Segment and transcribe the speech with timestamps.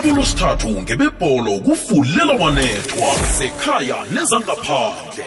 [0.00, 5.24] abolosithathu ngebebholo kufulela wanethwa sekhaya nezangaphandle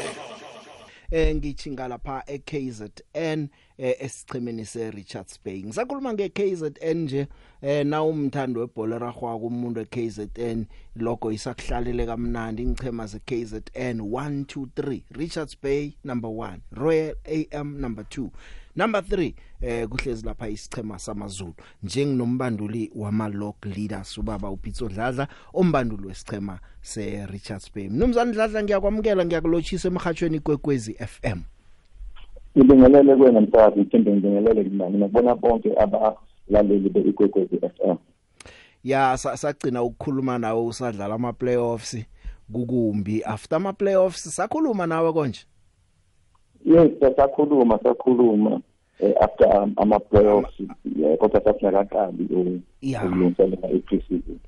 [1.11, 3.47] eh ngichinga lapha eKZN
[3.78, 5.63] eh esichimeni seRichards Bay.
[5.63, 7.28] Ngisakhuluma ngeKZN nje
[7.62, 10.66] eh na umthando webhola ragwa kumuntu eKZN
[10.96, 12.66] logo isakuhlalele kamnandi.
[12.66, 18.30] Ngichema zeKZN 1 2 3 Richards Bay number 1 Royal AM number 2
[18.76, 21.54] number 3 eh kuhlezi lapha isichema samaZulu.
[21.84, 27.90] Njenginombanduli wama log leaders ubaba uPitso Dladla ombanduli wesichema se Richards Bay.
[27.90, 31.40] Mnumzane Dladla ngiyakwamukela ngiyakulochisa emhathweni kwekwezi FM
[32.58, 37.95] ngibingelele kwena msakazi ngithembe ngibingelele mina ngibona bonke abalaleli beikwekwezi FM
[38.84, 41.98] ya sagcina ukukhuluma nawe usadlala ama playoffs
[42.52, 43.23] kukumbi.
[43.23, 45.40] After ama playoffs sakhuluma nawe konje?
[46.66, 48.62] Yes sakhuluma sakhuluma
[48.99, 50.62] eh, after um, ama playoffs
[51.20, 52.23] kodwa sasingakaqali
[52.81, 54.39] ukulungiselela i-preseason.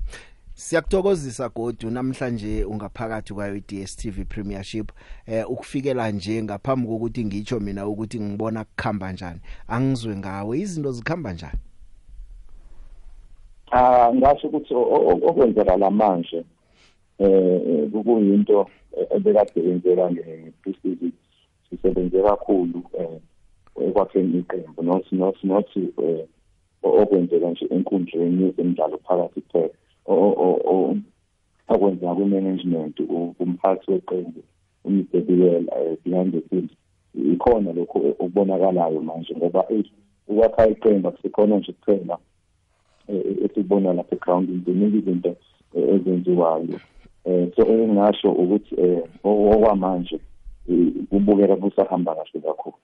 [0.54, 4.92] Siyakuthokozisa godu namhlanje ungaphakathi kwayo iDStv Premiership
[5.26, 11.32] eh ukufikela nje ngaphambi kokuthi ngitsho mina ukuthi ngibona kukhamba kanjani angizwe ngawe izinto zikhamba
[11.32, 11.58] njani?
[13.70, 14.74] Ah ngasho ukuthi
[15.28, 16.44] okwenzakala manje
[17.18, 18.66] eh kuyinto
[19.16, 21.12] ebekade yenzeka ngePCC
[21.70, 23.20] sisebenze kakhulu eh
[23.86, 24.82] ekwakheni iqembu.
[24.82, 26.26] Not not not eh
[26.82, 29.74] okwenzeka nje enkundleni yezemidlalo phakathi kuphela.
[31.68, 33.00] Okwenza ku-management
[33.40, 34.40] umphathi weqembu
[34.84, 35.72] umsebilela
[36.04, 36.70] behind the scenes.
[37.14, 39.64] Ikhona lokho okubonakalayo manje ngoba
[40.28, 42.18] ukwakha iqembu akusikhona nje kuphela
[43.44, 45.36] esibona lapha egroundini ziningi izinto
[45.74, 46.80] ezenziwayo.
[47.24, 50.20] Um so engingasho ukuthi um okwamanje
[51.10, 52.76] kubukeka kusahamba kahle kakhulu.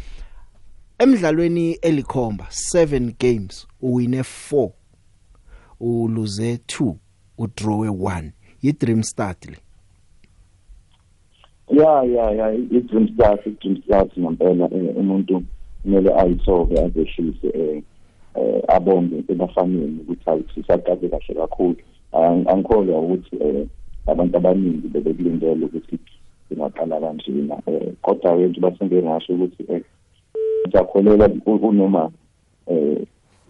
[0.99, 4.69] emidlalweni elikhomba 7 games uwine 4
[5.79, 6.95] uluze 2
[7.37, 8.31] udrawe 1
[8.61, 9.57] yidream start le.
[11.71, 15.43] Ya ya ya idream start idream start ngempela umuntu
[15.81, 17.83] kumele ayisolve azehlise eh
[18.67, 21.75] abonge ebafanele ukuthi ayisaqale kahle kakhulu.
[22.11, 23.67] Angikholwa ukuthi eh
[24.07, 25.97] abantu abaningi bebekulindele ukuthi
[26.49, 29.81] singaqala kanjena um kodwa-ke nje basenge ngasho ukuthi um
[30.67, 32.11] ngiyakholela kunoma
[32.67, 33.05] um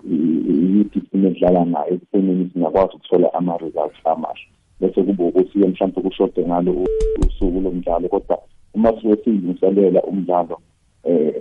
[0.05, 4.47] iyiphi team edlala nayo ekuthenini singakwazi ukuthola ama-results amahle.
[4.79, 6.71] Bese kuba ukuthi-ke mhlawumpe kushode ngalo
[7.25, 8.37] usuku lomdlalo kodwa
[8.73, 10.59] uma suke siyilungiselela umdlalo
[11.03, 11.31] um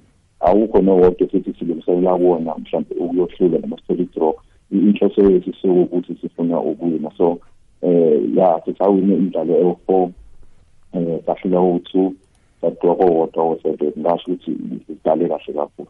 [0.40, 4.34] awukho nowodwa futhi silungiselela kuwona mhlawumpe ukuyohlula noma sithole i-draw
[4.70, 7.10] inhloso yethu sokuthi sifuna ukuwina.
[7.18, 7.40] So
[7.82, 10.10] eh ya sisawine imidlalo ewu4
[10.92, 12.12] eh sahlula u2
[12.60, 14.56] sadwa kowodwa wo7 ngasho ukuthi
[14.86, 15.88] sidale kahle kakhulu.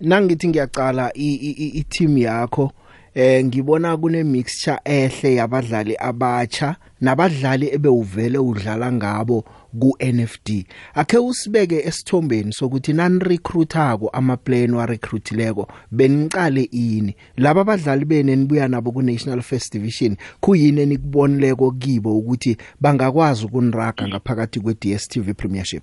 [0.00, 2.70] Nangithi ngiyaqala i team yakho
[3.18, 9.44] eh ngibona kune mixture ehle yabadlali abatsha nabadlali ebewuvele udlala ngabo
[9.80, 10.48] ku NFD
[10.94, 18.36] akhe usibeke esithombeni sokuthi nan recruitako ama plan wa recruitileko benicale ini laba abadlali bene
[18.36, 25.34] nibuya nabo ku National First Division kuyini enikubonileko kibo ukuthi bangakwazi ukuniraga ngaphakathi kwe DStv
[25.36, 25.82] Premiership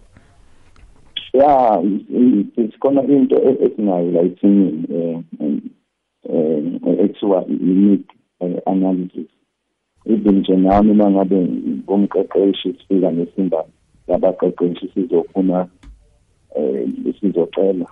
[1.34, 1.82] ya
[2.72, 5.20] sikhona into esinayo la ithini eh
[6.26, 8.04] ekuthiwa i-need
[8.66, 9.30] analysis.
[10.06, 11.48] Even nje nami uma ngabe
[11.88, 13.66] ngomqeqeshi sifika nesimba
[14.08, 15.68] labaqeqeshi sizofuna
[16.56, 17.86] um sizocela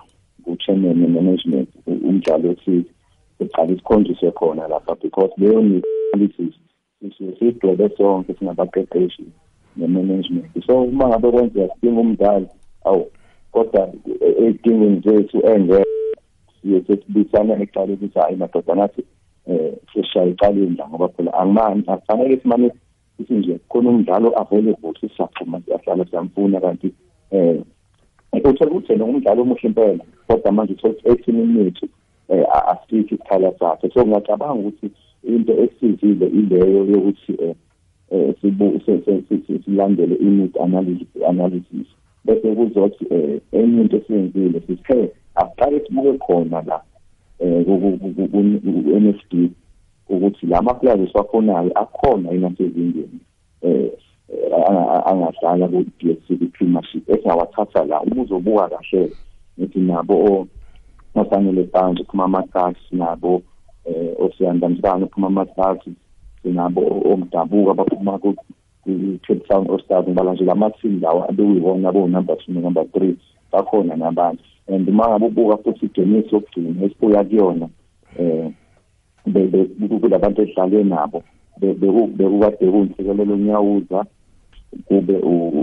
[0.44, 2.90] ku-chairman ne-management umdlalo othize
[3.38, 6.54] siqale sikhonjiswe khona lapha because leyo need analysis
[7.00, 9.24] sisuke siyidwebe sonke singabaqeqeshi
[9.76, 10.46] ne-management.
[10.66, 12.48] So uma ngabe kwenzeka sidinga umdlalo
[12.84, 13.06] awu
[13.52, 13.92] kodwa
[14.38, 15.84] ey'dingweni zethu engeke
[16.62, 19.02] siye sesibisana ekuqaleni ukuthi hayi madoda nathi
[19.46, 22.70] um sesishaya icaleni la ngoba phela angimani akufanele simane
[23.16, 26.94] sithi nje khona umdlalo available sisaxhuma siyahlala siyamfuna kanti
[27.30, 27.64] um
[28.32, 31.88] uthola ukuthi yena umdlalo omuhle impela kodwa manje uthola ukuthi ethimini yethu
[32.28, 33.90] um asikho isikhala sakhe.
[33.94, 34.90] So ngiyacabanga ukuthi
[35.22, 37.54] into esizile ileyo yokuthi um
[39.64, 40.58] silandele i-need
[41.28, 41.86] analysis
[42.24, 46.80] bese kuzothi um enye into esiyenzile sithe aqale sibuke khona la
[47.66, 49.50] ku-NFD
[50.08, 53.20] ukuthi la maplayers esiwafonayo akhona yini asezingeni
[53.62, 53.90] eh
[55.06, 59.12] angadlala ku-DStv Premiership esingawathatha la uma uzobuka kahle
[59.58, 60.46] ngithi nabo
[61.14, 63.42] ofanele banje phuma ama-Ducks nabo
[63.84, 65.88] eh osiyandamsana phuma ama-Ducks
[66.42, 66.82] sinabo
[67.12, 73.16] omdabuka abaphuma ku-Cape Town All-Stars ngibala nje lama-team lawa abekuyiwona abo-number two no-number three
[73.52, 74.38] bakhona nabanye
[74.68, 77.68] and uma ngabe ubuka futhi igame yokugcina esibuya kuyona
[78.18, 78.54] um
[80.00, 81.22] kulabantu edlale nabo
[81.58, 84.04] bekukade kuwumsikelelo unyawuza
[84.86, 85.16] kube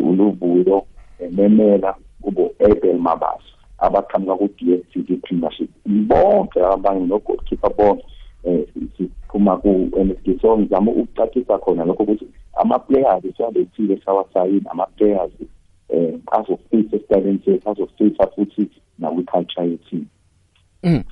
[0.10, 0.86] uluvuyo
[1.32, 5.70] memela kube Abel Mabaso abaqhamuka ku-DStv Premiership.
[5.86, 8.04] Bonke abanye no-goalkeeper bonke
[8.44, 8.64] eh
[8.98, 15.32] siphuma ku NSD so ngizama ukucacisa khona lokho ukuthi ama-players siwabethile sawasayini ama-players
[15.90, 18.70] eh azofisa esitaleni sethu azofisa futhi
[19.00, 20.06] nakwi-culture yethu
[20.84, 21.04] mm.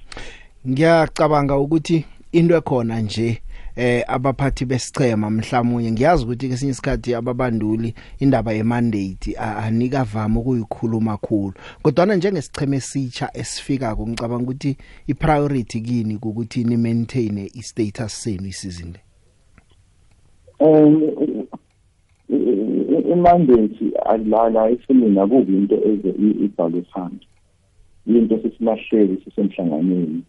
[0.67, 3.41] ngiyacabanga ukuthi into ekhona nje
[3.75, 11.53] eh abaphathi besichema mhlawumnye ngiyazi ukuthi kesinye isikhathi ababanduli indaba yemandate anika vama ukuyikhuluma kakhulu
[11.81, 14.77] kodwa na njengesicheme esitsha esifika ku ngicabanga ukuthi
[15.07, 18.99] ipriority kini ukuthi ni maintain istatus senu isizini?
[20.59, 20.65] Le
[22.29, 22.66] um
[23.17, 26.09] imandate alala ifilini akubi into eze
[26.45, 27.27] ibhalwe phansi.
[28.05, 30.21] Into sisilahleli sisemhlanganweni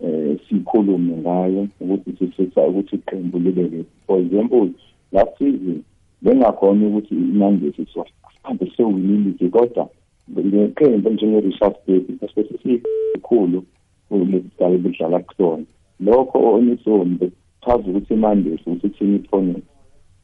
[0.00, 4.70] eh sikhulume ngayo ukuthi sifisa ukuthi iqembu libe for example
[5.12, 5.82] last season
[6.22, 9.88] bengakhona ukuthi imandate sihambe sewinile kodwa
[10.30, 13.64] ngeqembu njenge-Richard Baby esikhulu
[14.08, 15.64] kulesisigaba bedlala kusona.
[16.00, 19.64] Lokho onisoni bechaza ukuthi imandate ukuthi team opponent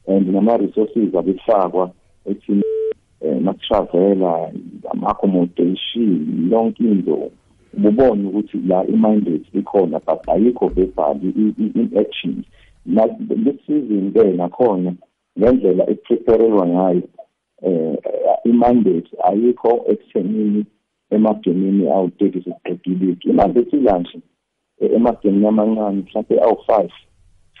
[0.07, 1.91] and nama-resources abefakwa
[2.25, 2.63] ethini
[3.21, 4.51] um makushavela
[4.91, 7.31] ama-accommodation yonke into
[7.73, 11.19] ubone ukuthi la i-mandate ikhona but ayikho verbal
[11.75, 12.45] in-actions
[12.85, 14.93] this season ke nakhona
[15.39, 17.01] ngendlela epreparelwa ngayo
[17.61, 17.97] eh
[18.45, 20.65] i-mandate ayikho ekuthenini
[21.09, 24.19] emagemini awu-30 sesiqedile i-mandate ilanje
[24.79, 26.93] emagemini amancane mhlawumbe awu-five.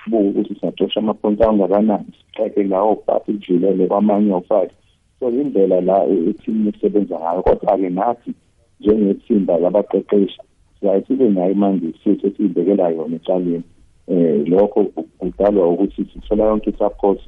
[0.05, 4.71] Sibuke ukuthi siyatosha amaphonti angakanani siqeke lawo five ijulele kwamanye awu-five
[5.19, 8.31] so indlela la i-team isebenza ngayo kodwa-ke nathi
[8.79, 10.41] njengethimba labaqeqeshi
[10.79, 13.63] siyaye sibe nayo imanje futhi esiyibekela yona etshaleni
[14.07, 14.83] eh lokho
[15.17, 17.19] kudalwa ukuthi sithola yonke i-support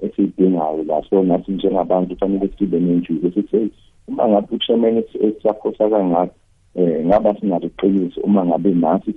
[0.00, 1.02] esiyidingayo la.
[1.10, 3.70] So nathi njengabantu kufanele sibe nenjuzo sithi
[4.08, 6.34] uma ngabe uchairman esiyaphosa kangaka
[6.74, 9.12] eh ngaba sinaliqiniso uma ngabe nasi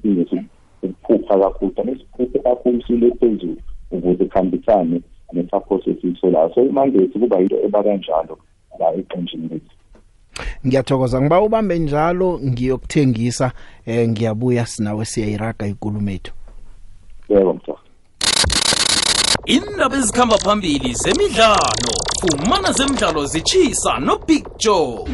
[0.82, 3.58] sinesiphupha kakhulu kanti siphuphe kakhulu sile phezulu
[3.92, 5.02] ukuze kuhambisane
[5.34, 6.54] ne-support esiyitholayo.
[6.56, 8.38] So imanje kuba yinto eba kanjalo
[8.80, 9.76] la eqenjini lethu.
[10.66, 11.22] Ngiyathokoza.
[11.22, 13.52] Ngiba ubambe njalo ngiyokuthengisa
[13.86, 16.34] eh ngiyabuya sinawe siyayiraga ikulumo ethu
[17.30, 17.80] yebo mthola
[19.46, 25.06] indaba ezikhamba phambili zemidlalo fumana zemidlalo zichisa no Big Joe.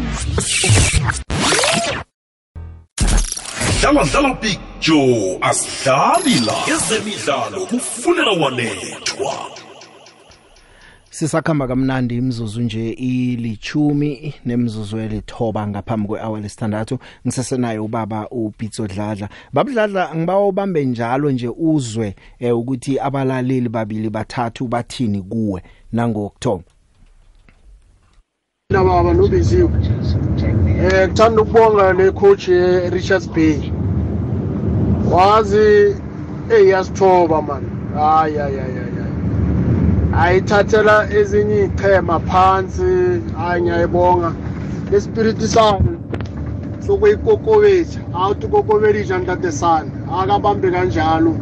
[3.83, 9.33] Dlala dlala Big Joe asidlali la ezemidlalo kufunela wanethwa.
[11.09, 16.99] Sisakhamba kamnandi imzuzu nje ilichumi nemzuzu elithoba ngaphambi kwehour lesithandathu.
[17.27, 19.29] Ngisesenayo ubaba uPitso Dladla.
[19.53, 26.63] Babudladla ngibawa ubambe njalo nje uzwe eh, ukuthi abalaleli babili bathathu bathini kuwe nangokuthoba
[28.73, 29.69] nababa nobiziwe
[30.83, 32.47] eh ngithanda ukubonga le coach
[32.95, 33.72] Richards Bay.
[35.13, 35.95] Wazi
[36.49, 37.63] eyasithoba man.
[37.97, 38.77] Hayi hayi hayi
[40.21, 43.21] ayithathela ezinye ichema phansi.
[43.37, 44.31] Hayi ngiyayibonga.
[44.91, 45.97] Lespiriti sami
[46.87, 51.33] sokuyikokobetha awuthi kokobelisha ntate sani akabambe kanjalo.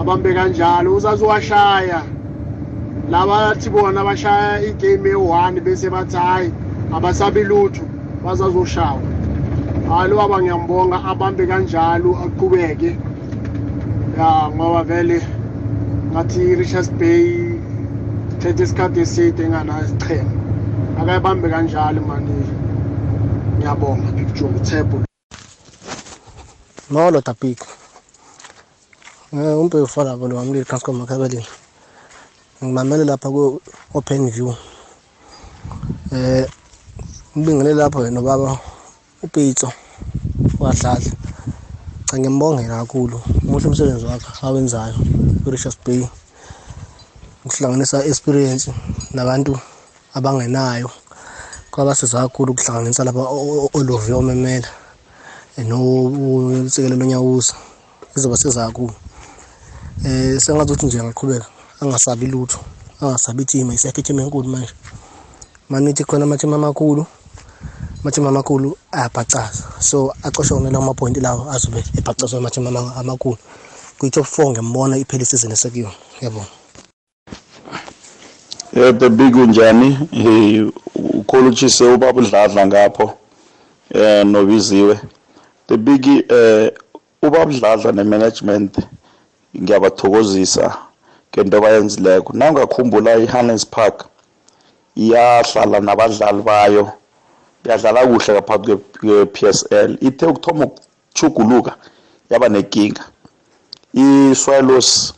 [0.00, 0.94] Abambe kanjalo.
[0.96, 2.02] Uzaziwashaya.
[3.10, 6.52] Labathi bona bashaya igame eyi-one bese bathi hhayi
[6.96, 7.82] abasabi lutho.
[8.24, 9.13] Bazazoshawa
[9.88, 12.90] hayi lo baba ngiyambonga abambe kanjalo aqhubeke.
[14.18, 15.18] Ya ngoba vele
[16.12, 17.26] ngathi i-richards bay
[18.40, 20.30] thethe isikhathi eside enganayo isichema
[21.00, 22.34] akayibambe kanjalo mani.
[23.58, 24.96] Ngiyabonga joe uthebo
[26.90, 27.66] molo tapiko.
[29.32, 31.46] Eh umpe ufala bolo wamli transcom makabelini
[32.62, 33.60] ngimamele lapha ku
[33.94, 34.54] open view.
[36.12, 36.46] Eh
[37.36, 38.73] ngibingele lapho no baba
[39.24, 39.72] upitso
[40.60, 41.00] wadlala
[42.06, 44.94] cha ngimbongela kakhulu umuhle umsebenzi wakhe awenzayo
[45.42, 46.02] ku-Richards Bay.
[47.44, 48.70] Ukuhlanganisa experience
[49.14, 49.52] nabantu
[50.14, 50.90] abangenayo
[51.70, 53.24] kwabasiza kakhulu ukuhlanganisa lapha
[53.78, 54.68] olovi omemela
[55.68, 57.54] nosekelo lonyawuza
[58.16, 58.94] izobasiza kakhulu.
[60.04, 61.46] Eh sengazuthi nje angaqhubeka
[61.80, 62.58] angasabi lutho
[63.00, 64.74] angasabi ithima isekho ithima enkulu manje.
[65.68, 67.06] Manithi khona amathima amakhulu
[68.04, 69.64] amathima amakhulu ayabhacaza.
[69.80, 73.38] So acoshe wona lawo mapointi lawo azobe ebhacazwa amathima amakhulu
[73.98, 76.46] kwi-top four ngiyambona iphela isizini esekuyona yabona
[78.76, 79.98] Eh the big unjani?
[80.12, 83.14] Eh ukholutshise ubaba udladla ngapho.
[83.94, 85.00] Eh nobiziwe.
[85.66, 86.72] The big eh
[87.22, 88.78] ubaba udladla nemanagement
[89.56, 90.76] ngiyabathokozisa
[91.32, 94.04] ngento bayenzileko nawungakhumbula iHannes Park
[94.96, 96.92] iyahlala nabadlali bayo.
[97.64, 101.72] Yadlala kuhle ngaphambi kwe-PSL ithe ukuthoma ukuchuguluka
[102.30, 103.04] yaba nenkinga
[103.94, 105.14] i-Swallows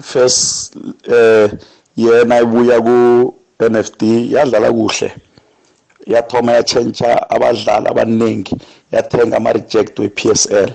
[0.00, 0.76] first
[1.08, 1.50] eh
[1.96, 5.08] yena ibuya ku-NFD yadlala kuhle.
[6.06, 8.54] Yathoma yatshentsha abadlali abaningi
[8.92, 10.70] yathenga ama-reject we-PSL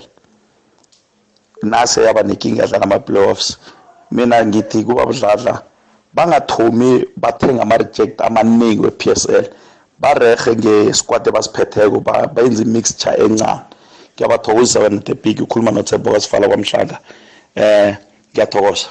[1.62, 3.56] nase yaba nenkinga yadlala ama-playoffs.
[4.10, 5.62] Mina ngithi kuba budladla
[6.14, 9.44] bangathomi bathenga ama-reject amaningi we-PSL
[10.02, 11.98] barehe ngesquad ebasiphetheko
[12.34, 13.62] benza i-mixture encane.
[14.14, 16.98] Ngiyabathokozisa wena the big ukhuluma nothembo kasifala kwamhlanga.
[17.54, 17.96] Eh
[18.32, 18.88] ngiyathokoza.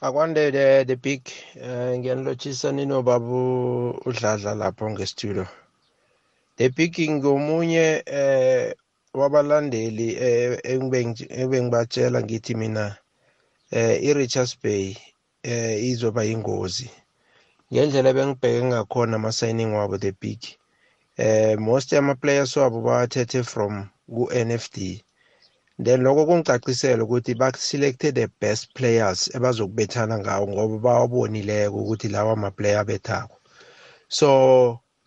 [0.00, 0.50] Akwande
[0.86, 1.22] the, big
[1.56, 5.46] uh, ngiyanilotshisa ninobabu udladla lapho ngestudio?
[6.56, 8.74] The big ngomunye eh
[9.14, 12.96] wabalandeli eh engibengibatshela ngithi mina
[13.70, 14.96] eh i-Richards Bay
[15.42, 16.90] eh izoba ingozi
[17.72, 20.40] ngendlela ebengibheke ngakhona ama-signing wabo the big
[21.16, 24.76] eh most ama-players wabo bawathethe from ku-NFD
[25.84, 32.80] then lokho kungicacisela ukuthi ba-selected the best players ebazokubethana ngawo ngoba bawabonileko ukuthi lawa ma-player
[32.80, 33.36] abethako.
[34.08, 34.28] So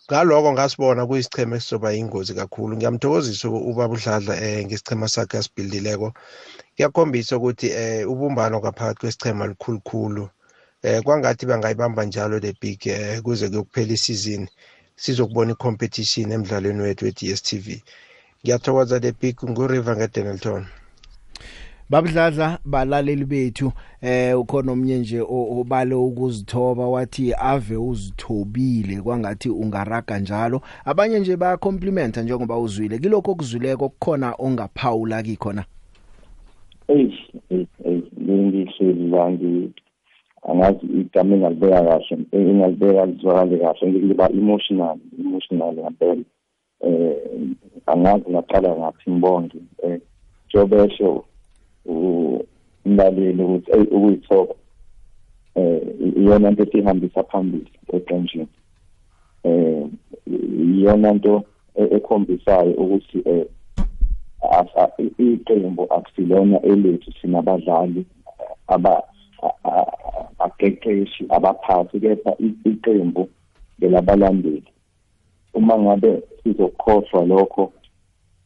[0.10, 2.76] ngaloko ngasibona kuyisicheme esizoba yingozi kakhulu.
[2.76, 6.14] Ngiyamthokozisa ubaba udladla um ngesichema sakhe asibhildileko
[6.76, 10.30] kuyakhombisa ukuthi um ubumbano ngaphakathi kwesichema likhulukhulu um
[11.04, 14.48] kwangathi bangayibamba njalo the big um kuze kuyokuphela isizini
[14.96, 17.68] sizokubona i-competition emdlalweni wethu we-DStv
[18.42, 20.66] ngiyathokoza the big nguriver ngedenelton
[21.90, 30.62] babudladla balaleli bethu eh ukhona omnye nje obale ukuzithoba wathi ave uzithobile kwangathi ungaraga njalo.
[30.86, 33.00] Abanye nje baya compliment njengoba uzwile.
[33.00, 35.66] Kilokho okuzwileko kukhona ongaphawula kikhona?
[36.88, 37.10] Hey
[37.50, 37.66] hey
[38.30, 39.72] ngihleli la ngi
[40.50, 46.24] angazi igama engalibeka kahle engalibeka lizwakale kahle ngiba emotional emotional ngempela
[46.88, 47.18] eh
[47.86, 50.00] angazi ngaqala ngathi ngibonge eh
[50.50, 51.24] jobesho
[52.86, 54.56] umlaleli ukuthi ey ukuyithoba
[55.56, 55.82] eh
[56.20, 58.48] iyona nto esihambisa phambili eqenjini.
[59.44, 59.86] Eh
[60.76, 61.44] iyona nto
[61.76, 63.46] ekhombisayo ukuthi eh
[65.18, 68.06] iqembu akusilona elethu sinabadlali
[68.68, 69.04] aba
[70.40, 72.32] aqeqeshi abaphathi kepha
[72.66, 73.30] iqembu
[73.80, 74.72] ngelabalandeli.
[75.54, 77.72] Uma ngabe sizokhohlwa lokho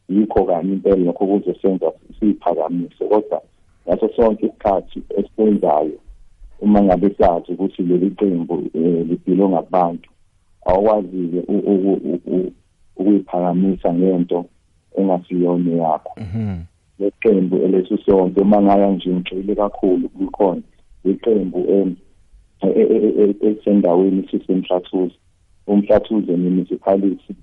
[0.08, 3.42] yikho kanye impela lokho kuzosenza siyiphakamise kodwa
[3.86, 5.98] ngaso sonke isikhathi esikwenzayo
[6.60, 8.62] uma ngabe sazi ukuthi leli qembu
[9.08, 10.10] libhilonga kubantu
[10.66, 11.40] awukwazi-ke
[12.96, 14.44] ukuyiphakamisa ngento
[14.98, 16.20] engasiyona yakho.
[16.98, 20.62] Leqembu elesu sonke uma ngaya nje ngixile kakhulu kukhona.
[21.04, 21.96] Iqembu
[23.40, 25.14] elisendaweni sisemhlathuze
[25.66, 27.34] umhlathuze municipality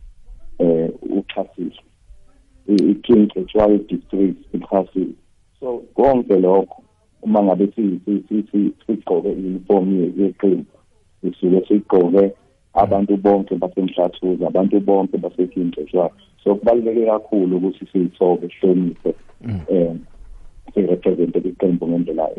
[0.60, 1.82] eh uchasile
[2.68, 5.14] i-King Churchill district ichasile
[5.60, 6.84] so konke lokho
[7.22, 7.68] uma ngabe
[8.88, 10.66] sigqoke i-uniform yeqembu
[11.22, 12.32] sisuke sigqoke
[12.74, 16.10] abantu bonke basemhlathuze abantu bonke base-King Churchill
[16.44, 19.14] so kubaluleke kakhulu ukuthi siyithobe sihloniphe
[19.70, 20.00] um
[20.74, 22.30] sirepresente iqembu ngendlela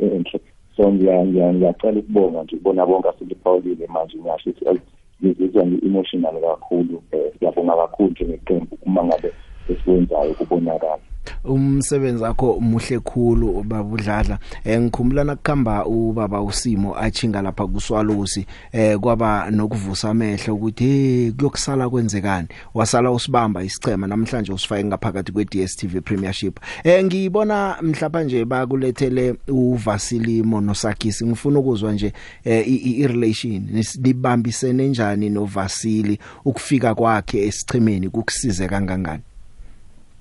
[0.00, 0.40] enhle.
[0.78, 4.80] So ngiyacela ukubonga nje ukubona bonke asiliphawulile manje ngisho ukuthi
[5.22, 9.32] ngizizwa ngi-emotional kakhulu um ngiyabonga kakhulu njengeqembu uma ngabe
[9.68, 10.98] esiwenzayo kubonakala
[11.44, 18.46] umsebenzi wakho muhle khulu babudladla eh ngikhumbula nakukhamba ubaba usimo achinga lapha kuswalusi.
[18.72, 22.48] Eh kwaba nokuvusa amehlo ukuthi hey kuyokusala kwenzekani?
[22.74, 26.60] Wasala usibamba isichema namhlanje usifake ngaphakathi kwe DStv Premiership.
[26.84, 32.12] Eh ngiyibona mhlapa nje bakulethele uVasili Monosakis ngifuna ukuzwa nje
[32.44, 39.22] eh i relation nibambisene njani noVasili ukufika kwakhe esichemeni kukusize kangangani?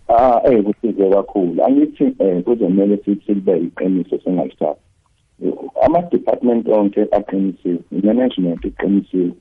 [0.09, 1.63] Ah eh kusize kakhulu.
[1.63, 4.75] Angithi eh kuzomela sithi libe iqiniso sengayisaba
[5.85, 9.31] ama department onke aqinisiwe management iqinisiwe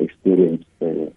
[0.00, 1.08] experience eh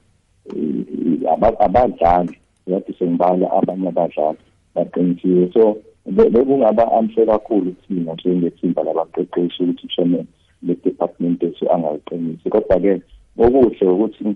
[1.59, 2.37] abadlali
[2.67, 4.37] yathi sengibala abanye abadlali
[4.75, 5.51] baqinisiwe.
[5.53, 10.27] So bekungaba unfair kakhulu kuthina njengethimba labaqeqeshi ukuthi chairman
[10.63, 12.49] le-department ethu angayiqinisi.
[12.49, 13.01] Kodwa-ke
[13.37, 14.35] okuhle ukuthi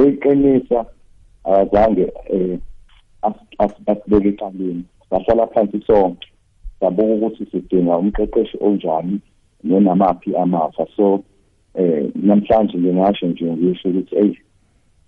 [0.00, 0.86] eyiqinisa
[1.44, 2.58] azange um
[3.22, 6.28] asibeke ecaleni sahlala phansi sonke.
[6.80, 9.20] Sabuka ukuthi sidinga umqeqeshi onjani
[9.64, 10.86] nonamaphi amafa.
[10.96, 11.24] So
[11.74, 14.36] eh namhlanje ngingasho nje ngisho ukuthi hey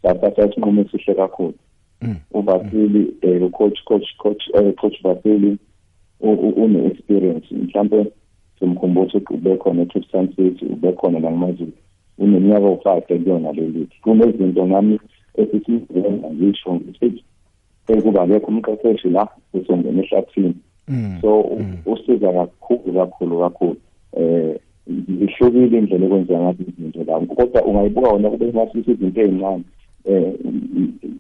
[0.03, 1.55] sathatha isinqumo esihle kakhulu.
[2.03, 2.17] Mm.
[2.33, 5.59] uBasili eh coach coach coach eh coach Basili
[6.21, 7.47] une experience.
[7.51, 8.13] Mhlawumbe
[8.59, 11.73] simkhumbuzo ukuthi ube khona eCape Town City ube khona la ngimazulu
[12.19, 13.89] uneminyaka u5 ekuyona leli.
[14.03, 15.01] Kunezinto ngami
[15.35, 17.25] esisizenza ngisho ngithi
[17.87, 20.55] sekuba lekho umqeqeshi la usongena ehlathini.
[20.89, 21.19] Mm.
[21.21, 21.77] so mm.
[21.87, 23.77] usiza kakhulu kakhulu kakhulu.
[24.17, 27.21] Eh zihlukile indlela ekwenzeka ngazo izinto la.
[27.21, 29.65] Kodwa ungayibuka wona kube ngathi izinto ezincane
[30.05, 30.33] eh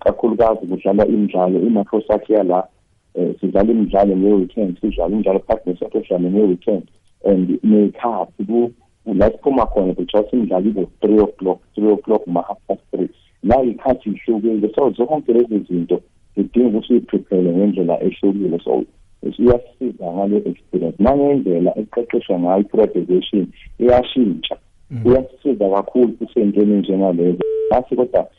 [0.00, 2.68] kakhulukazi kudlala imidlalo i-microsoft yala
[3.14, 6.85] eh sidlala imidlalo nge-weekend sidlala imidlalo phakathi nesonto sidlala nge-weekend
[7.25, 8.73] and nekhathi
[9.06, 13.09] la siphuma khona because imidlalo ibo three o'clock three o'clock ma-half past three.
[13.42, 16.00] La ikhathi ihlukile so zonke lezi zinto
[16.34, 18.58] sidinga ukuthi uyiprepare ngendlela ehlukile.
[18.64, 18.84] So
[19.22, 21.02] iyasiza ngale experience.
[21.02, 23.46] Nangendlela eqeqeshwa ngayo i-preparation
[23.78, 24.56] iyashintsha.
[25.06, 27.38] Iyasisiza kakhulu kusentweni njengalezo.
[27.70, 28.30] Basi kodwa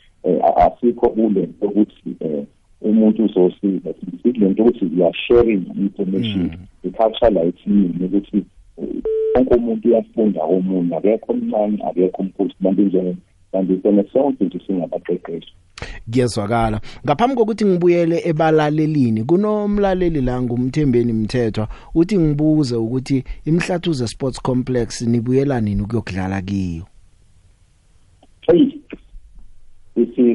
[0.56, 2.16] asikho kule ukuthi
[2.80, 3.94] umuntu uzosiza.
[4.22, 6.50] Sithi lento ukuthi we are sharing information
[6.84, 8.44] i-culture la ethini ukuthi
[9.34, 10.96] wonke umuntu uyafunda komunye.
[10.96, 12.50] Akekho omncane akekho omkhulu.
[12.60, 13.16] Bantu nje
[13.52, 15.52] kanti sona sonke nje singabaqeqeshi.
[16.10, 25.02] Kuyezwakala ngaphambi kokuthi ngibuyele ebalalelini kunomlaleli la ngumthembeni mthethwa uthi ngibuze ukuthi imhlathuze sports complex
[25.02, 26.84] nibuyela nini ukuyokudlala kiyo?
[28.46, 28.76] Hey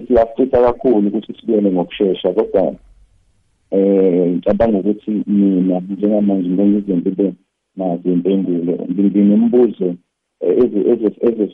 [0.07, 2.75] siyafisa kakhulu ukuthi sibuyele ngokusheshsha kodwa
[3.71, 7.33] eh ngicabanga ukuthi mina njengamanje ngizobe
[7.75, 9.95] nazo impendulo nginembuzo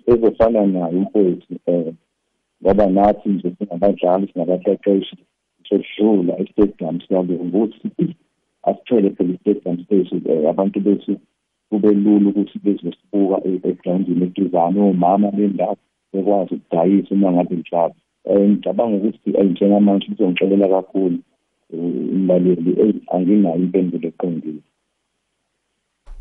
[0.08, 1.94] ezofana nayo mfowethu um
[2.62, 5.18] ngoba nathi nje singabadlali singabaqeqeshi
[5.70, 8.16] sodlula e-stadium siyabonga ukuthi
[8.70, 11.14] asithele phela i-stadium station abantu bethu
[11.70, 13.38] kube lula ukuthi bezosibuka
[13.70, 15.78] egrawundini eduzane omama bendawo
[16.14, 21.20] bekwazi ukudayisa uma ngabe njalo um ngicabanga ukuthi njengamanje kuzongixelela kakhulu
[21.74, 24.62] umlaleli eyi anginayo impendulo eqondile.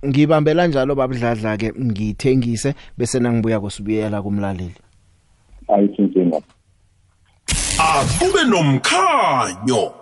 [0.06, 4.85] Ngibambela njalo babudladla ke ngithengise bese nangibuya kusibuyela kumlaleli.
[5.68, 6.40] Ayithinkinga.
[7.78, 9.92] Akube nomkhanyo.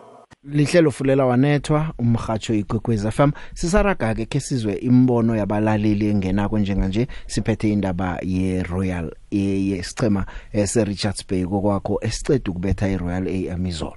[0.44, 7.72] Lihlelo fulela wanethwa umhatsho igwegweza FM sisaraga ke kesizwe imbono yabalaleli engena njenga nje siphethe
[7.72, 13.96] indaba ye Royal yesichema ese Richards Bay kokwakho esicede ukubetha i Royal AM izolo.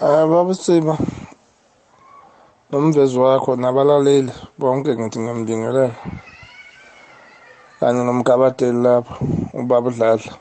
[0.00, 0.98] Ah baba Siba
[2.70, 5.94] nomvezi wakho nabalaleli bonke ngithi ngiyambingelela
[7.82, 9.14] kanye nomgabadeli lapho
[9.60, 10.32] ubaba udladla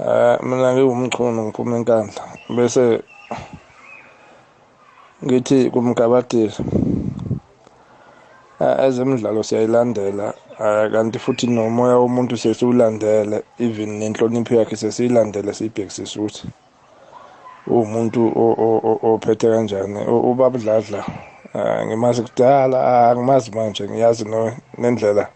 [0.00, 2.22] eh mina ngiwumchunu ngiphuma enkandla
[2.56, 2.84] bese
[5.24, 6.56] ngithi kumgabadeli
[8.86, 10.26] ezemidlalo siyayilandela
[10.92, 16.48] kanti futhi nomoya womuntu sesiwulandele even nenhlonipho yakhe sesiyilandele siyibhekisisa ukuthi
[17.68, 18.20] umuntu
[19.08, 21.04] ophethe kanjani ubaba dladla
[21.56, 24.24] ngimazi kudala angimazi manje ngiyazi
[24.78, 25.28] nendlela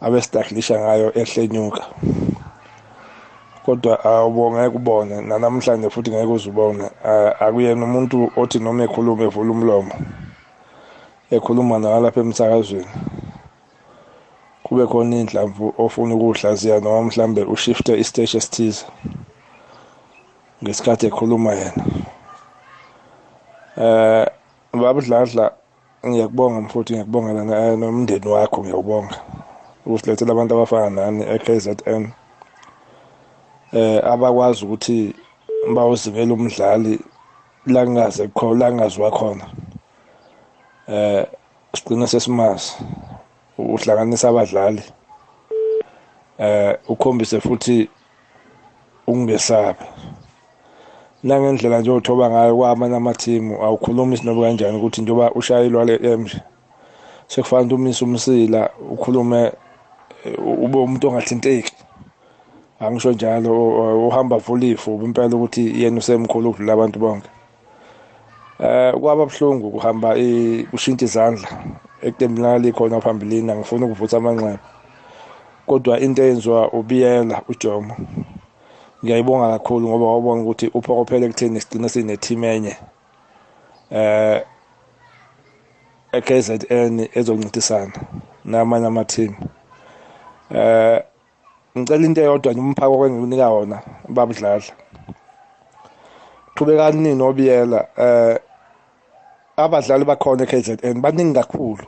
[0.00, 1.84] abestaklisha ngayo ehlenyuka.
[3.64, 6.86] Kodwa awubonga ekubone nanamhlanje futhi ngeke uzubone
[7.40, 9.94] akuyena umuntu othi noma ekhuluma evula umlomo
[11.30, 12.92] ekhuluma nalapha emsakazweni
[14.62, 18.86] kube khona indlamvu ofuna ukuhlaziya noma mhlambe ushifte istage esithize
[20.62, 21.84] ngesikhathi ekhuluma yena.
[23.76, 24.35] eh
[24.82, 25.44] babudladla
[26.06, 27.42] ngiyakubonga mfuthi ngiyakubongela
[27.76, 29.16] nomndeni wakho ngiyawubonga
[29.86, 32.04] usilethela abantu abafana nani e-KZN
[33.72, 35.14] eh abakwazi ukuthi
[35.74, 36.94] bawuzimela umdlali
[37.66, 39.46] la kungaze khona la kungaziwa khona.
[40.88, 41.26] Eh
[41.74, 42.72] sigcina sesimazi
[43.58, 44.82] uhlanganisa abadlali.
[46.38, 47.88] Eh ukhombise futhi
[49.06, 49.84] ukungesabi.
[51.26, 56.38] Nangendlela nje othoba ngayo kwamanye amathimu awukhulumi isinobe kanjani ukuthi njengoba ushayelwa le emje
[57.28, 59.52] sekufanele umise umsila ukhulume
[60.64, 61.72] ube umuntu ongathinteki.
[62.80, 63.52] Angisho njalo
[64.08, 67.28] uhamba vulifu impela ukuthi yena usemkhulu ukudlula abantu bonke.
[68.60, 70.14] Eh kwaba buhlungu kuhamba
[70.72, 71.48] ushintsha izandla
[72.02, 74.58] ekutembelali khona phambilini angifuni ukuvutha amanxeba.
[75.66, 77.94] Kodwa into eyenziwa ubiyela uJomo.
[79.02, 82.76] Ngiyayibonga kakhulu ngoba wabona ukuthi uphokophele ekutheni sigcine sineteam enye
[83.90, 84.42] eh
[86.12, 87.92] e-KZN ezoncintisana
[88.44, 89.32] namanye ama-team.
[90.50, 91.02] Eh
[91.76, 94.74] ngicela into eyodwa nje umphako kwenginika wona babudladla
[96.54, 98.38] qhubekani nini obiyela eh
[99.56, 101.86] abadlali bakhona e-KZN baningi kakhulu.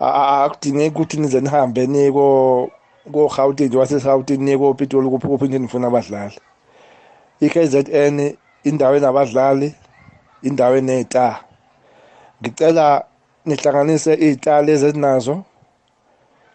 [0.00, 2.70] Akudingeki ukuthi nize nihambe niko
[3.08, 6.38] ko-Gauteng wase-Gauteng niye ko-Pitoli kuphi kuphi nje nifuna abadlali?
[7.40, 9.74] i-KZN indawo enabadlali
[10.42, 11.40] indawo eney'tar
[12.42, 13.04] ngicela
[13.46, 15.44] nihlanganise iy'tar lezi ezinazo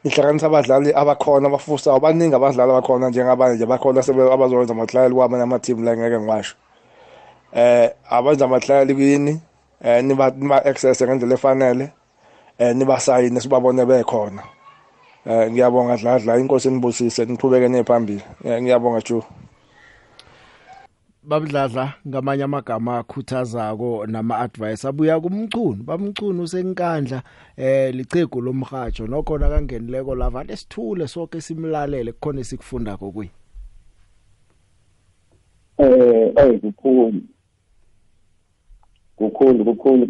[0.04, 5.98] ihlanganisa abadlali abakhona abafusayo baningi abadlali abakhona njengabanye nje bakhona abazowenza amahlali kwamanye ama-team la
[5.98, 6.56] ngeke ngiwasho.
[7.56, 9.42] Eh abenza amahlali kini
[9.84, 11.92] eh niba niba access ngendlela efanele
[12.60, 14.44] eh nibasayine sibabone bekhona.
[15.26, 18.22] Eh ngiyabonga dladla inkosi nibusise niqhubeke nephambili.
[18.46, 19.24] Ngiyabonga Joe
[21.24, 27.24] babudladla ngamanye amagama akhuthazako nama advice abuya kumchunu bamchunu senkandla
[27.58, 33.30] eh licego lomhajo nokhona kangenileko lava lesithule sonke simlalele kukhona sikufunda kokuyi
[35.78, 37.22] eh ay kukhulu.
[39.16, 40.04] Kukhulu kukhulu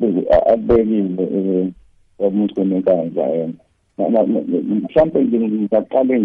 [0.54, 1.74] abekile
[2.20, 3.63] umchunu enkandla yena.
[3.98, 6.16] Mhlawumbe ngingaqale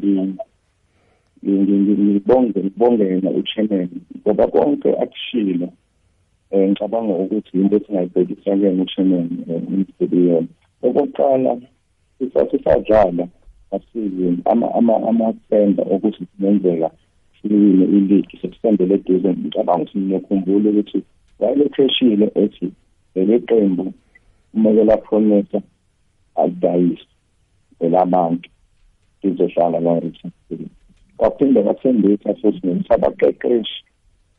[1.45, 3.89] ngibonge ngibonge yena uchairman
[4.21, 5.69] ngoba konke akushilo.
[6.51, 9.29] Um ngicabanga ukuthi into esingayibhekisa kuyena uchairman
[9.69, 10.49] umsebiyona
[10.83, 11.53] okokuqala
[12.19, 13.25] sisadlala
[13.75, 16.91] asize amathemba ukuthi kungenzeka
[17.37, 19.29] siwine iligi sekusendele eduze.
[19.29, 20.99] Ngicabanga ukuthi ngiyakhumbula ukuthi
[21.41, 22.67] wayelekheshile ethi
[23.15, 23.93] leli qembu
[24.55, 25.59] umeke laphonesa
[26.41, 27.18] alidayise
[27.81, 28.51] elabantu
[29.23, 30.69] lizohlala la e-Richardson
[31.19, 33.85] waphinde wathembisa futhi nesabaqeqeshi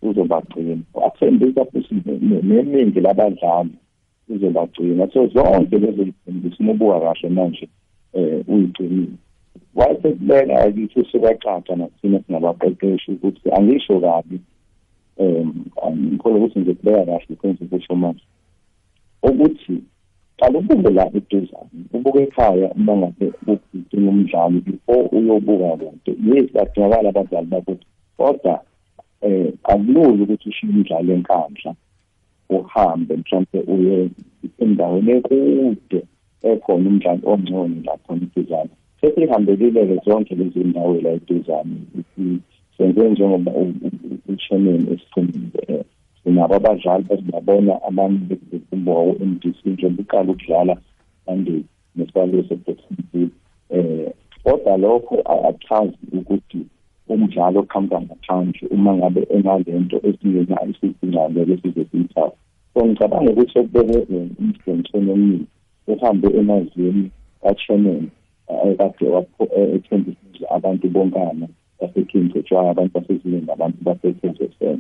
[0.02, 0.78] uzobagcina.
[0.94, 1.96] Wathembisa futhi
[2.42, 3.76] neningi labadlali
[4.30, 5.12] uzobagcina.
[5.14, 7.70] So zonke lezo zithembisa uma ubuka kahle manje
[8.14, 9.18] um uyigcinile.
[9.76, 14.40] Wayesekubeka kithi sikacaca nathina singabaqeqeshi ukuthi angisho kabi
[15.18, 18.24] um ngikholwa ukuthi nje kubeka kahle kwenza ukusho manje.
[19.24, 19.84] Ukuthi
[20.40, 27.10] qala ubuke la eduzane ubuke ekhaya uma ngabe udinga umdlali before uyobuka kude yes badingakala
[27.10, 27.86] abadlali bakude
[28.18, 28.56] kodwa
[29.22, 31.72] um akulula ukuthi ushiye umdlalo enkandla
[32.50, 34.10] uhambe mhlawumbe uye
[34.64, 36.00] endaweni ekude
[36.50, 41.78] ekhona umdlali ongcono lakhona eduzane sesihambelile-ke zonke lezi ndawo la eduzane
[42.78, 43.52] senze njengoba
[44.32, 45.84] uchairman esiqinile
[46.30, 48.20] sinabo abadlali esingabona abanye
[48.52, 50.76] bekumbuka ku-MDC njengoba uqala ukudlala
[51.26, 51.56] manje
[51.96, 53.30] nesibalo se-Boxing
[53.70, 54.14] eh
[54.44, 56.60] kodwa lokho akuchazi ukuthi
[57.10, 62.38] umdlalo oqhamuka ngaphandle uma ngabe enalento esingenayo isidingayo lesize siyithatha
[62.74, 65.46] so ngicabanga ukuthi okubeke umsebenzini omningi
[65.88, 67.06] uhambe emazweni
[67.42, 68.06] ka-chairman
[68.78, 69.06] kade
[69.76, 71.48] ethembisile abantu bonkana
[71.80, 74.80] basekhindletshwayo abantu basezilindi abantu base-KZN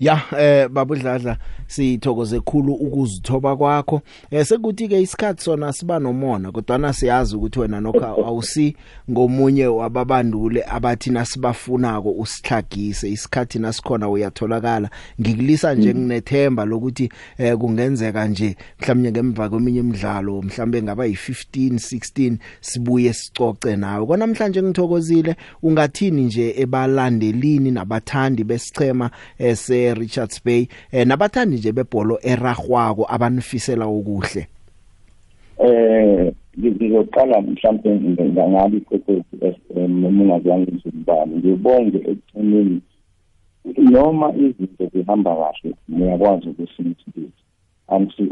[0.00, 1.36] Ya eh babudladla
[1.66, 4.02] sithokoze khulu ukuzithoba kwakho.
[4.30, 8.76] Eh sekuthi ke isikhathi sona siba nomona kodwa na siyazi ukuthi wena nokho awusi
[9.10, 14.90] ngomunye wababandule abathi nasibafunako usihlagise isikhathi nasikhona uyatholakala.
[15.20, 22.36] Ngikulisa nje nginethemba lokuthi eh kungenzeka nje mhlawumnye ngemva kweminye imidlalo mhlawumbe ngaba yi15 16
[22.60, 24.06] sibuye sicoce nawe.
[24.06, 29.56] Kona namhlanje ngithokozile ungathini nje ebalandelini nabathandi besichema eh
[29.90, 34.46] se Richards Bay eh nabathandi nje bebholo eragwako abanifisela okuhle.
[35.58, 42.80] Eh ngizoqala mhlawumbe ngabi ikwekwezi FM noma ungazange ngizibani ngibonge ekugcineni
[43.92, 47.44] noma izinto zihamba kahle ngiyakwazi ukusinthisa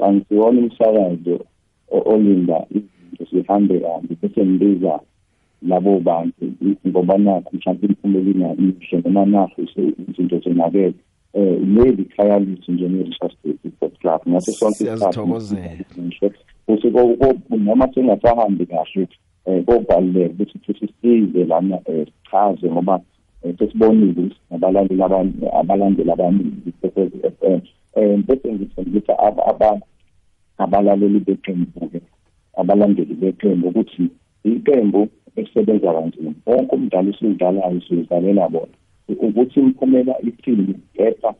[0.07, 1.37] angisiwona umsakazo
[1.91, 5.01] olinda izinto zihambe kahle bese ngibiza
[5.63, 6.45] labo bantu
[6.89, 9.63] ngoba nakho mhlawumbe imiphumela ingayihle noma nakho
[10.09, 11.01] izinto zinakele
[11.35, 16.89] eh maybe khaya lithi nje ne-Richard State Football Club ngaso sonke isikhathi futhi
[17.59, 19.09] noma singasahambi kahle
[19.47, 23.01] eh kobaluleke ukuthi futhi size lana sichaze ngoba
[23.59, 25.03] sesibonile ukuthi abalandeli
[25.61, 27.61] abalandeli abaningi FM
[27.95, 29.87] eh bese ngithembisa abantu
[30.59, 32.01] abalaleli beqembu-ke
[32.57, 34.11] abalandeli beqembu ukuthi
[34.45, 36.33] iqembu esebenza kanzima.
[36.47, 38.77] Wonke umdlalo esiwudlalayo siwudlalela bona.
[39.09, 41.35] Ukuthi imiphumela ithini kepha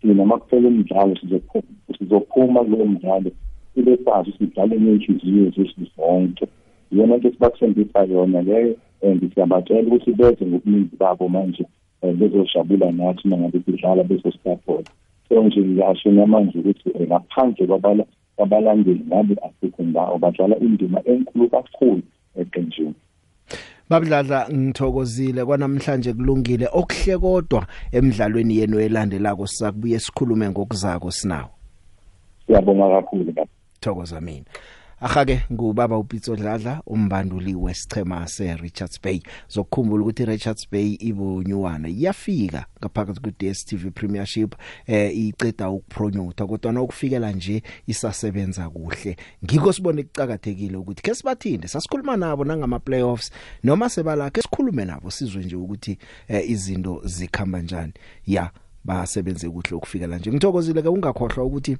[0.00, 1.16] thina makuphela umdlalo
[1.98, 3.30] sizophuma kulowo mdlalo
[3.74, 6.46] sibe sazi sidlale ngey'nhliziyo zethu zonke.
[6.92, 11.64] Iyona nto esibathembisa yona leyo and siyabatshela ukuthi beze ngobuningi babo manje
[12.02, 14.92] um bezojabula nathi mangabe sidlala bezosupporta.
[15.28, 17.66] So nje ngiyasho namanje ukuthi ngaphandle
[18.36, 22.02] kwabalandeli ngabe asikho ndawo badlala indima enkulu kakhulu
[22.40, 22.94] eqenjini.
[23.88, 25.44] Babudladla ngithokozile.
[25.44, 26.68] Kwanamhlanje kulungile.
[26.72, 31.50] Okuhle kodwa emidlalweni yenu elandelako sizakubuye sikhulume ngokuzako sinawo.
[32.46, 33.46] Siyabonga kakhulu baba.
[33.80, 34.44] Thokoza mina.
[35.00, 39.22] Ahake ngubaba uPitso Dladla umbanduli wesichema seRichards Bay.
[39.48, 44.54] Zokukhumbula ukuthi Richards Bay ibunyuwana iyafika ngaphakathi ku DStv Premiership
[44.86, 49.16] eh iceda ukupromote kodwa nokufikela nje isasebenza kuhle.
[49.44, 53.30] Ngiko sibone kucakathekile ukuthi ke sibathinde sasikhuluma nabo nangama playoffs
[53.64, 57.92] noma sebala ke sikhulume nabo sizwe nje ukuthi eh, izinto zikhamba kanjani
[58.26, 58.50] ya
[58.84, 60.30] basebenze kuhle ukufikela nje.
[60.32, 61.76] Ngithokozile ke ungakhohlwa ukuthi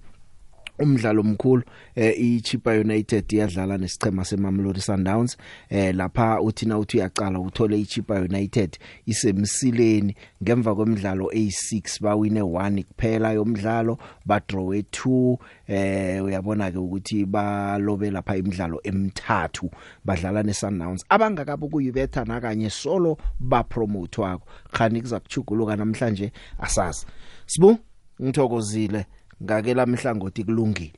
[0.78, 1.62] umdlalo omkhulu
[1.94, 5.36] eh iChipa United iyadlala nesichema seMamelodi Sundowns.
[5.70, 10.16] Eh lapha uthina uthi uyaqala uthole iChipa United isemsileni.
[10.42, 18.10] Ngemva kwemidlalo A6 bawine 1 kuphela yomdlalo ba draw 2 eh uyabona ke ukuthi balobe
[18.10, 19.70] lapha imidlalo emithathu
[20.04, 21.04] badlala neSundowns.
[21.08, 27.06] Abangakabe kuyibetha nakanye solo ba promote wako khani kuzakuchuguluka namhlanje asazi.
[27.46, 27.78] Sibu
[28.22, 29.06] ngithokozile.
[29.42, 30.92] Ngake lamhlangothi kulungile.